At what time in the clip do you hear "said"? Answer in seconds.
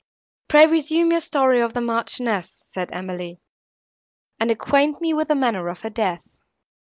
2.73-2.89